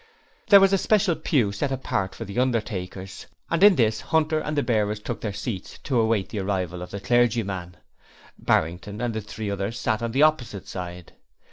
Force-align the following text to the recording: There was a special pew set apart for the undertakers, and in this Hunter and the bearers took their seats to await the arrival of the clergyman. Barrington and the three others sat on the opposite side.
There 0.47 0.59
was 0.59 0.73
a 0.73 0.79
special 0.79 1.15
pew 1.15 1.51
set 1.51 1.71
apart 1.71 2.15
for 2.15 2.25
the 2.25 2.39
undertakers, 2.39 3.27
and 3.51 3.61
in 3.61 3.75
this 3.75 4.01
Hunter 4.01 4.39
and 4.39 4.57
the 4.57 4.63
bearers 4.63 4.99
took 4.99 5.21
their 5.21 5.31
seats 5.31 5.77
to 5.83 5.99
await 5.99 6.29
the 6.29 6.39
arrival 6.39 6.81
of 6.81 6.89
the 6.89 6.99
clergyman. 6.99 7.77
Barrington 8.39 8.99
and 8.99 9.13
the 9.13 9.21
three 9.21 9.51
others 9.51 9.77
sat 9.79 10.01
on 10.01 10.11
the 10.11 10.23
opposite 10.23 10.67
side. 10.67 11.13